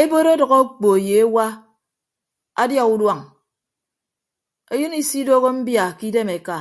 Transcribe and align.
Ebot 0.00 0.26
ọdʌk 0.32 0.52
okpo 0.60 0.88
ye 1.08 1.14
ewa 1.24 1.46
adia 2.62 2.82
uduañ 2.92 3.20
eyịn 4.72 4.94
isidooho 5.00 5.48
mbia 5.58 5.84
ke 5.96 6.04
idem 6.08 6.28
eka. 6.36 6.58